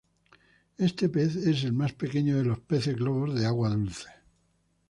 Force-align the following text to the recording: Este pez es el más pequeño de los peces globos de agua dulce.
Este 0.79 1.09
pez 1.09 1.35
es 1.35 1.63
el 1.63 1.73
más 1.73 1.93
pequeño 1.93 2.35
de 2.35 2.43
los 2.43 2.59
peces 2.59 2.95
globos 2.95 3.35
de 3.39 3.45
agua 3.45 3.69
dulce. 3.69 4.09